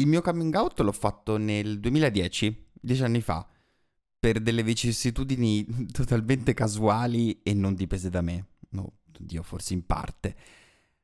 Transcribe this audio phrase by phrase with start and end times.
[0.00, 3.46] Il mio coming out l'ho fatto nel 2010, dieci anni fa,
[4.18, 8.46] per delle vicissitudini totalmente casuali e non dipese da me.
[8.70, 10.34] No, Dio, forse in parte.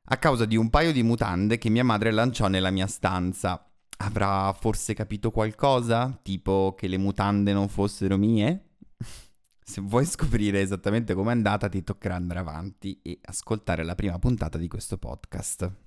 [0.05, 3.71] A causa di un paio di mutande che mia madre lanciò nella mia stanza.
[3.99, 6.19] Avrà forse capito qualcosa?
[6.23, 8.77] Tipo che le mutande non fossero mie?
[9.63, 14.57] Se vuoi scoprire esattamente com'è andata, ti toccherà andare avanti e ascoltare la prima puntata
[14.57, 15.86] di questo podcast.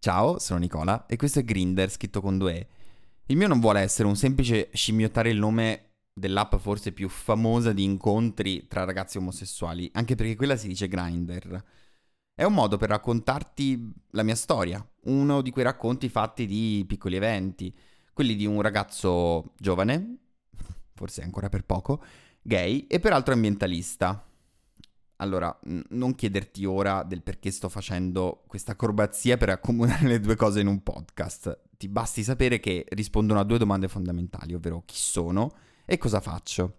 [0.00, 2.66] Ciao, sono Nicola e questo è Grinder scritto con due E.
[3.26, 7.82] Il mio non vuole essere un semplice scimmiottare il nome dell'app forse più famosa di
[7.82, 11.64] incontri tra ragazzi omosessuali, anche perché quella si dice Grinder.
[12.32, 17.16] È un modo per raccontarti la mia storia, uno di quei racconti fatti di piccoli
[17.16, 17.76] eventi,
[18.12, 20.18] quelli di un ragazzo giovane,
[20.94, 22.04] forse ancora per poco,
[22.40, 24.27] gay e peraltro ambientalista.
[25.20, 25.56] Allora,
[25.90, 30.68] non chiederti ora del perché sto facendo questa acrobazia per accomunare le due cose in
[30.68, 31.58] un podcast.
[31.76, 35.52] Ti basti sapere che rispondono a due domande fondamentali, ovvero chi sono
[35.84, 36.74] e cosa faccio.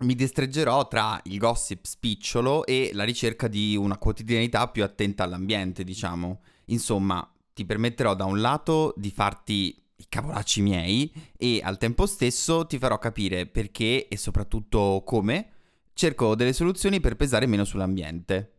[0.00, 5.84] Mi destreggerò tra il gossip spicciolo e la ricerca di una quotidianità più attenta all'ambiente,
[5.84, 6.40] diciamo.
[6.66, 12.66] Insomma, ti permetterò da un lato di farti i cavolacci miei e al tempo stesso
[12.66, 15.51] ti farò capire perché e soprattutto come
[15.94, 18.52] cerco delle soluzioni per pesare meno sull'ambiente.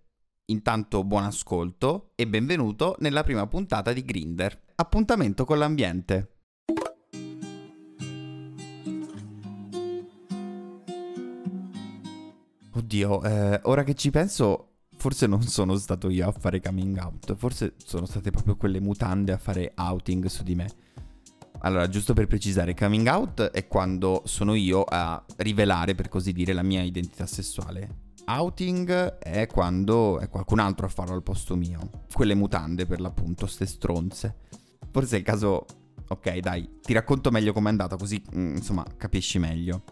[0.46, 4.62] Intanto buon ascolto e benvenuto nella prima puntata di Grinder.
[4.76, 6.28] Appuntamento con l'ambiente.
[12.76, 17.36] Oddio, eh, ora che ci penso, forse non sono stato io a fare coming out,
[17.36, 20.70] forse sono state proprio quelle mutande a fare outing su di me.
[21.66, 26.52] Allora, giusto per precisare, coming out è quando sono io a rivelare, per così dire,
[26.52, 28.12] la mia identità sessuale.
[28.26, 32.04] Outing è quando è qualcun altro a farlo al posto mio.
[32.12, 34.36] Quelle mutande, per l'appunto, ste stronze.
[34.92, 35.66] Forse è il caso...
[36.10, 39.84] Ok, dai, ti racconto meglio com'è andata, così, mm, insomma, capisci meglio.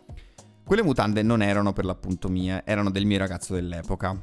[0.65, 4.21] Quelle mutande non erano per l'appunto mie, erano del mio ragazzo dell'epoca.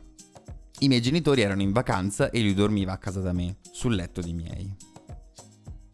[0.81, 4.21] I miei genitori erano in vacanza e lui dormiva a casa da me, sul letto
[4.21, 4.77] dei miei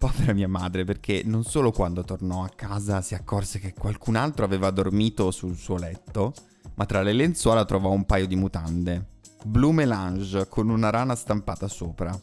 [0.04, 4.44] povera mia madre perché non solo quando tornò a casa si accorse che qualcun altro
[4.44, 6.34] aveva dormito sul suo letto,
[6.74, 9.12] ma tra le lenzuola trovò un paio di mutande.
[9.46, 12.14] Blue melange con una rana stampata sopra.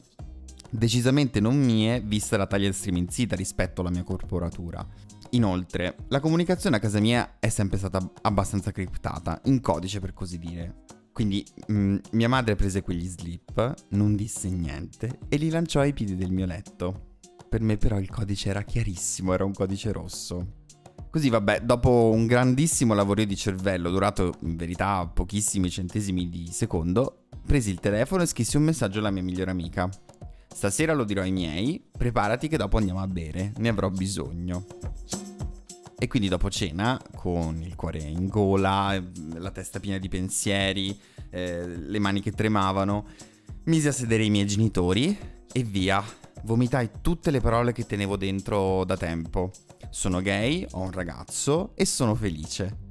[0.69, 4.85] Decisamente non mie, vista la taglia striminzita rispetto alla mia corporatura.
[5.31, 10.37] Inoltre, la comunicazione a casa mia è sempre stata abbastanza criptata, in codice per così
[10.37, 10.83] dire.
[11.11, 15.93] Quindi mh, mm, mia madre prese quegli slip, non disse niente e li lanciò ai
[15.93, 17.09] piedi del mio letto.
[17.51, 20.59] Per me però il codice era chiarissimo, era un codice rosso.
[21.09, 27.25] Così vabbè, dopo un grandissimo lavoro di cervello, durato in verità pochissimi centesimi di secondo,
[27.45, 29.89] presi il telefono e scrissi un messaggio alla mia migliore amica.
[30.47, 34.65] Stasera lo dirò ai miei, preparati che dopo andiamo a bere, ne avrò bisogno.
[35.99, 38.97] E quindi dopo cena, con il cuore in gola,
[39.33, 40.97] la testa piena di pensieri,
[41.29, 43.07] eh, le mani che tremavano,
[43.65, 45.17] misi a sedere i miei genitori
[45.51, 46.01] e via,
[46.43, 49.51] vomitai tutte le parole che tenevo dentro da tempo.
[49.89, 52.89] Sono gay, ho un ragazzo e sono felice.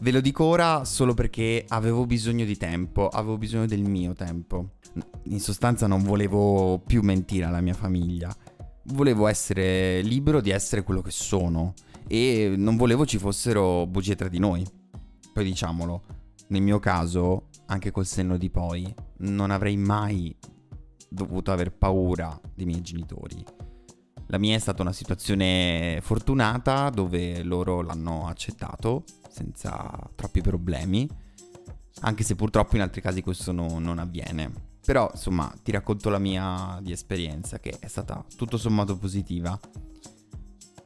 [0.00, 4.76] Ve lo dico ora solo perché avevo bisogno di tempo, avevo bisogno del mio tempo.
[5.24, 8.34] In sostanza non volevo più mentire alla mia famiglia.
[8.84, 11.74] Volevo essere libero di essere quello che sono
[12.06, 14.64] e non volevo ci fossero bugie tra di noi.
[15.32, 16.02] Poi diciamolo,
[16.48, 20.34] nel mio caso, anche col senno di poi, non avrei mai
[21.08, 23.44] dovuto aver paura dei miei genitori.
[24.26, 31.08] La mia è stata una situazione fortunata dove loro l'hanno accettato senza troppi problemi,
[32.00, 34.52] anche se purtroppo in altri casi questo no, non avviene.
[34.84, 39.58] Però insomma ti racconto la mia di esperienza che è stata tutto sommato positiva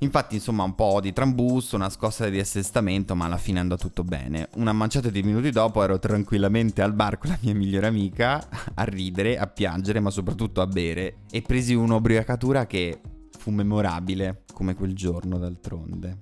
[0.02, 4.02] Infatti, insomma, un po' di trambusto, una scossa di assestamento, ma alla fine andò tutto
[4.02, 4.48] bene.
[4.56, 8.82] Una manciata di minuti dopo ero tranquillamente al bar con la mia migliore amica, a
[8.82, 13.00] ridere, a piangere, ma soprattutto a bere, e presi un'ubriacatura che
[13.38, 16.18] fu memorabile, come quel giorno d'altronde.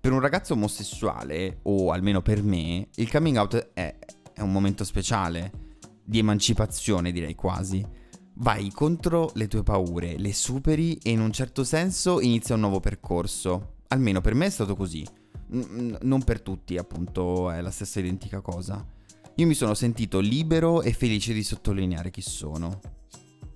[0.00, 3.94] Per un ragazzo omosessuale, o almeno per me, il coming out è,
[4.32, 5.52] è un momento speciale,
[6.02, 7.84] di emancipazione direi quasi
[8.38, 12.80] vai contro le tue paure, le superi e in un certo senso inizia un nuovo
[12.80, 13.76] percorso.
[13.88, 15.06] Almeno per me è stato così.
[15.50, 18.84] N- non per tutti, appunto, è la stessa identica cosa.
[19.36, 22.80] Io mi sono sentito libero e felice di sottolineare chi sono.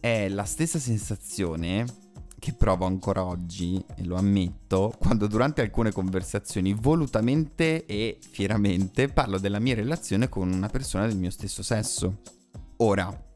[0.00, 1.84] È la stessa sensazione
[2.38, 9.38] che provo ancora oggi, e lo ammetto, quando durante alcune conversazioni volutamente e fieramente parlo
[9.38, 12.20] della mia relazione con una persona del mio stesso sesso.
[12.78, 13.31] Ora,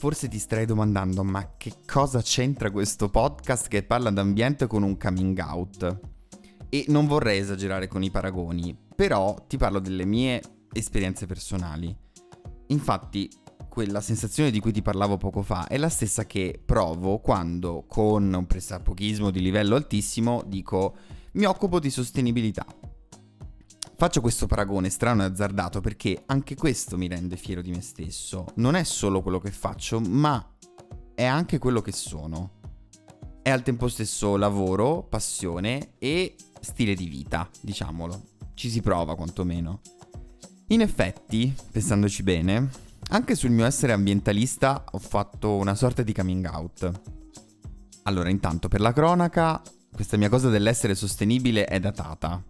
[0.00, 4.96] Forse ti starei domandando, ma che cosa c'entra questo podcast che parla d'ambiente con un
[4.96, 6.00] coming out?
[6.70, 10.40] E non vorrei esagerare con i paragoni, però ti parlo delle mie
[10.72, 11.94] esperienze personali.
[12.68, 13.28] Infatti,
[13.68, 18.32] quella sensazione di cui ti parlavo poco fa è la stessa che provo quando, con
[18.32, 20.96] un pressapochismo di livello altissimo, dico
[21.32, 22.64] mi occupo di sostenibilità.
[24.00, 28.46] Faccio questo paragone strano e azzardato perché anche questo mi rende fiero di me stesso.
[28.54, 30.42] Non è solo quello che faccio, ma
[31.14, 32.52] è anche quello che sono.
[33.42, 38.22] È al tempo stesso lavoro, passione e stile di vita, diciamolo.
[38.54, 39.82] Ci si prova quantomeno.
[40.68, 42.70] In effetti, pensandoci bene,
[43.10, 46.90] anche sul mio essere ambientalista ho fatto una sorta di coming out.
[48.04, 49.60] Allora, intanto, per la cronaca,
[49.92, 52.42] questa mia cosa dell'essere sostenibile è datata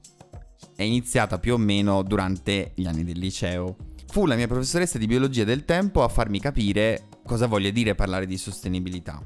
[0.80, 3.76] è iniziata più o meno durante gli anni del liceo.
[4.06, 8.24] Fu la mia professoressa di biologia del tempo a farmi capire cosa voglia dire parlare
[8.24, 9.22] di sostenibilità.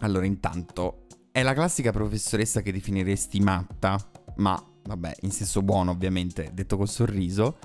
[0.00, 3.98] Allora, intanto, è la classica professoressa che definiresti matta,
[4.36, 7.56] ma vabbè, in senso buono ovviamente, detto col sorriso,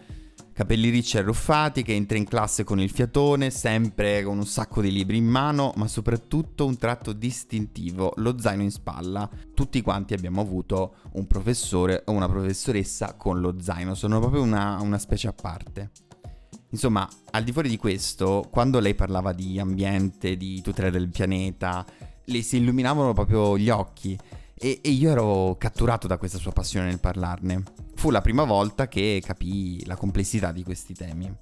[0.53, 4.81] capelli ricci e arruffati, che entra in classe con il fiatone, sempre con un sacco
[4.81, 9.29] di libri in mano, ma soprattutto un tratto distintivo, lo zaino in spalla.
[9.53, 14.79] Tutti quanti abbiamo avuto un professore o una professoressa con lo zaino, sono proprio una,
[14.79, 15.89] una specie a parte.
[16.69, 21.85] Insomma, al di fuori di questo, quando lei parlava di ambiente, di tutela del pianeta,
[22.25, 24.17] le si illuminavano proprio gli occhi
[24.55, 27.63] e, e io ero catturato da questa sua passione nel parlarne.
[28.03, 31.33] Fu la prima volta che capii la complessità di questi temi.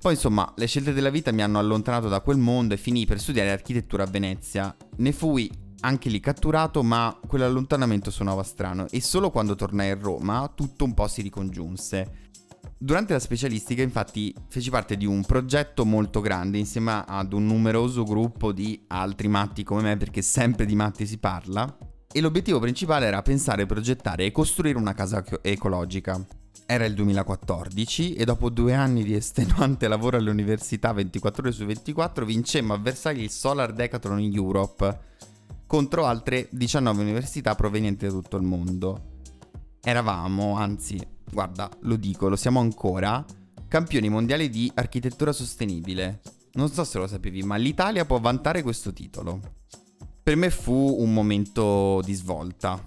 [0.00, 3.20] Poi insomma, le scelte della vita mi hanno allontanato da quel mondo e finì per
[3.20, 4.76] studiare architettura a Venezia.
[4.96, 5.48] Ne fui
[5.82, 10.94] anche lì catturato, ma quell'allontanamento suonava strano e solo quando tornai a Roma tutto un
[10.94, 12.32] po' si ricongiunse.
[12.76, 18.02] Durante la specialistica infatti feci parte di un progetto molto grande insieme ad un numeroso
[18.02, 21.72] gruppo di altri matti come me perché sempre di matti si parla
[22.16, 26.24] e l'obiettivo principale era pensare, progettare e costruire una casa ecologica.
[26.64, 32.24] Era il 2014 e dopo due anni di estenuante lavoro all'università 24 ore su 24
[32.24, 34.98] vincemmo a Versailles il Solar Decathlon Europe
[35.66, 39.16] contro altre 19 università provenienti da tutto il mondo.
[39.82, 43.24] Eravamo, anzi, guarda, lo dico, lo siamo ancora,
[43.66, 46.20] campioni mondiali di architettura sostenibile.
[46.52, 49.40] Non so se lo sapevi, ma l'Italia può vantare questo titolo.
[50.24, 52.82] Per me fu un momento di svolta.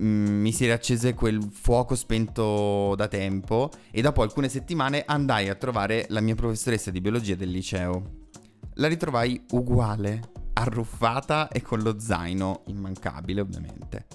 [0.00, 5.54] Mm, mi si riaccese quel fuoco spento da tempo e dopo alcune settimane andai a
[5.54, 8.28] trovare la mia professoressa di biologia del liceo.
[8.76, 14.06] La ritrovai uguale, arruffata e con lo zaino, immancabile ovviamente.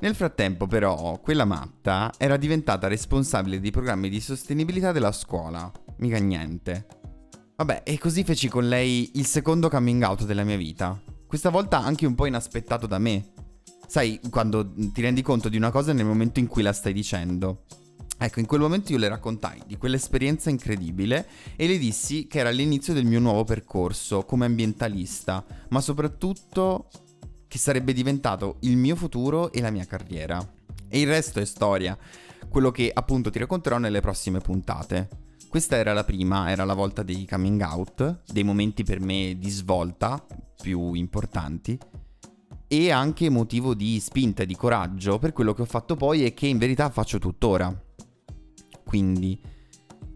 [0.00, 6.18] Nel frattempo però quella matta era diventata responsabile dei programmi di sostenibilità della scuola, mica
[6.18, 6.84] niente.
[7.54, 11.00] Vabbè, e così feci con lei il secondo coming out della mia vita.
[11.32, 13.32] Questa volta anche un po' inaspettato da me.
[13.86, 17.62] Sai, quando ti rendi conto di una cosa nel momento in cui la stai dicendo.
[18.18, 21.26] Ecco, in quel momento io le raccontai di quell'esperienza incredibile
[21.56, 26.90] e le dissi che era l'inizio del mio nuovo percorso come ambientalista, ma soprattutto
[27.48, 30.38] che sarebbe diventato il mio futuro e la mia carriera.
[30.86, 31.96] E il resto è storia,
[32.50, 35.21] quello che appunto ti racconterò nelle prossime puntate.
[35.52, 39.50] Questa era la prima, era la volta dei coming out, dei momenti per me di
[39.50, 40.24] svolta
[40.62, 41.78] più importanti
[42.66, 46.32] e anche motivo di spinta e di coraggio per quello che ho fatto poi e
[46.32, 47.70] che in verità faccio tuttora.
[48.82, 49.38] Quindi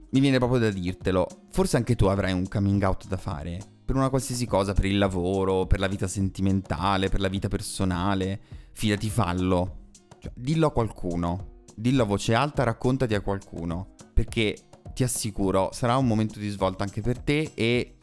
[0.08, 3.94] mi viene proprio da dirtelo, forse anche tu avrai un coming out da fare, per
[3.94, 8.40] una qualsiasi cosa, per il lavoro, per la vita sentimentale, per la vita personale,
[8.72, 9.90] fidati fallo.
[10.18, 14.56] Cioè, dillo a qualcuno, dillo a voce alta, raccontati a qualcuno, perché
[14.96, 17.96] ti assicuro, sarà un momento di svolta anche per te e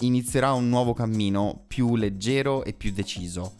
[0.00, 3.52] inizierà un nuovo cammino più leggero e più deciso.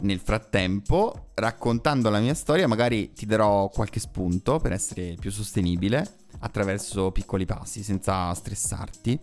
[0.00, 6.16] Nel frattempo, raccontando la mia storia, magari ti darò qualche spunto per essere più sostenibile
[6.40, 9.16] attraverso piccoli passi, senza stressarti,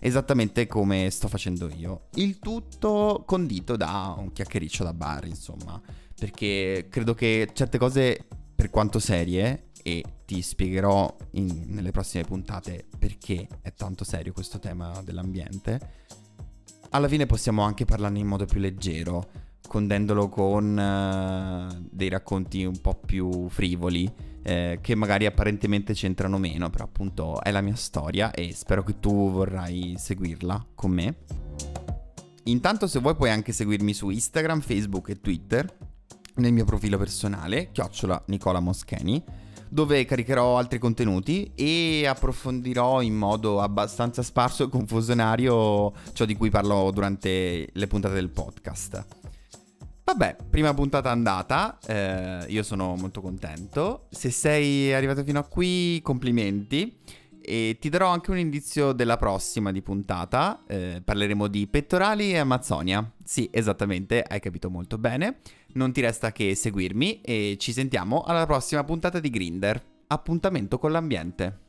[0.00, 2.06] esattamente come sto facendo io.
[2.14, 5.80] Il tutto condito da un chiacchiericcio da bar, insomma,
[6.18, 8.26] perché credo che certe cose,
[8.56, 14.58] per quanto serie, e ti spiegherò in, nelle prossime puntate perché è tanto serio questo
[14.58, 15.78] tema dell'ambiente,
[16.88, 19.28] alla fine possiamo anche parlarne in modo più leggero,
[19.68, 24.10] condendolo con uh, dei racconti un po' più frivoli,
[24.42, 29.00] eh, che magari apparentemente c'entrano meno, però appunto è la mia storia e spero che
[29.00, 31.16] tu vorrai seguirla con me.
[32.44, 35.76] Intanto se vuoi puoi anche seguirmi su Instagram, Facebook e Twitter,
[36.36, 43.60] nel mio profilo personale, chiocciola Nicola Moscheni dove caricherò altri contenuti e approfondirò in modo
[43.60, 49.06] abbastanza sparso e confusionario ciò di cui parlo durante le puntate del podcast.
[50.04, 54.06] Vabbè, prima puntata andata, eh, io sono molto contento.
[54.10, 56.98] Se sei arrivato fino a qui, complimenti.
[57.46, 60.62] E ti darò anche un indizio della prossima di puntata.
[60.66, 63.10] Eh, parleremo di pettorali e Amazzonia.
[63.24, 65.38] Sì, esattamente, hai capito molto bene.
[65.74, 69.82] Non ti resta che seguirmi e ci sentiamo alla prossima puntata di Grinder.
[70.06, 71.63] Appuntamento con l'ambiente.